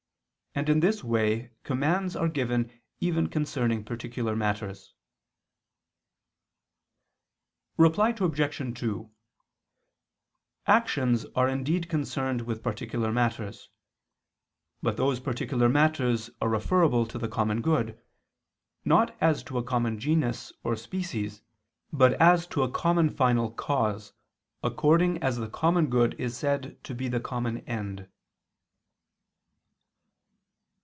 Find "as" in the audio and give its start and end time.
19.21-19.43, 22.15-22.45, 25.23-25.37